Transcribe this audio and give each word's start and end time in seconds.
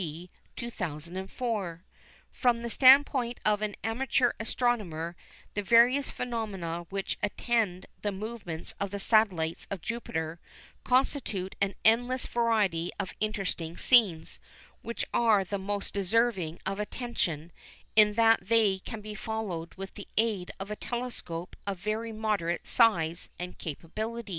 D. 0.03 0.31
2004. 0.55 1.83
From 2.31 2.63
the 2.63 2.71
standpoint 2.71 3.39
of 3.45 3.61
an 3.61 3.75
amateur 3.83 4.33
astronomer 4.39 5.15
the 5.53 5.61
various 5.61 6.09
phenomena 6.09 6.87
which 6.89 7.19
attend 7.21 7.85
the 8.01 8.11
movements 8.11 8.73
of 8.79 8.89
the 8.89 8.99
satellites 8.99 9.67
of 9.69 9.79
Jupiter, 9.79 10.39
constitute 10.83 11.55
an 11.61 11.75
endless 11.85 12.25
variety 12.25 12.89
of 12.99 13.13
interesting 13.19 13.77
scenes, 13.77 14.39
which 14.81 15.05
are 15.13 15.43
the 15.43 15.59
more 15.59 15.81
deserving 15.93 16.57
of 16.65 16.79
attention 16.79 17.51
in 17.95 18.15
that 18.15 18.47
they 18.47 18.79
can 18.79 19.01
be 19.01 19.13
followed 19.13 19.75
with 19.75 19.93
the 19.93 20.07
aid 20.17 20.49
of 20.59 20.71
a 20.71 20.75
telescope 20.75 21.55
of 21.67 21.77
very 21.77 22.11
moderate 22.11 22.65
size 22.65 23.29
and 23.37 23.59
capabilities. 23.59 24.29